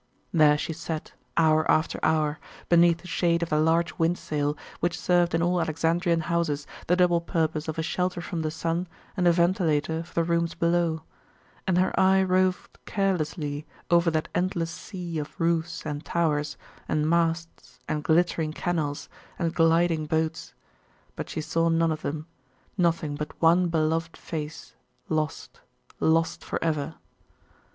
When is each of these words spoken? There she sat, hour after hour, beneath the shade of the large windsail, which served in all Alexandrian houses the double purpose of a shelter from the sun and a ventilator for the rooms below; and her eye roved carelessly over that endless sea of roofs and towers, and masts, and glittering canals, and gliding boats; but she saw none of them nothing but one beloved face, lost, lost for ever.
There 0.33 0.57
she 0.57 0.73
sat, 0.73 1.13
hour 1.37 1.69
after 1.69 1.99
hour, 2.01 2.39
beneath 2.69 3.03
the 3.03 3.07
shade 3.07 3.43
of 3.43 3.49
the 3.49 3.59
large 3.59 3.99
windsail, 3.99 4.57
which 4.79 4.99
served 4.99 5.35
in 5.35 5.43
all 5.43 5.61
Alexandrian 5.61 6.21
houses 6.21 6.65
the 6.87 6.95
double 6.95 7.21
purpose 7.21 7.67
of 7.67 7.77
a 7.77 7.83
shelter 7.83 8.19
from 8.19 8.41
the 8.41 8.49
sun 8.49 8.87
and 9.15 9.27
a 9.27 9.31
ventilator 9.31 10.01
for 10.01 10.15
the 10.15 10.23
rooms 10.23 10.55
below; 10.55 11.03
and 11.67 11.77
her 11.77 11.93
eye 11.99 12.23
roved 12.23 12.79
carelessly 12.87 13.67
over 13.91 14.09
that 14.09 14.27
endless 14.33 14.71
sea 14.71 15.19
of 15.19 15.39
roofs 15.39 15.85
and 15.85 16.03
towers, 16.03 16.57
and 16.87 17.07
masts, 17.07 17.79
and 17.87 18.03
glittering 18.03 18.53
canals, 18.53 19.07
and 19.37 19.53
gliding 19.53 20.07
boats; 20.07 20.55
but 21.15 21.29
she 21.29 21.41
saw 21.41 21.69
none 21.69 21.91
of 21.91 22.01
them 22.01 22.25
nothing 22.75 23.13
but 23.13 23.39
one 23.39 23.67
beloved 23.67 24.17
face, 24.17 24.73
lost, 25.09 25.61
lost 25.99 26.43
for 26.43 26.57
ever. 26.63 26.95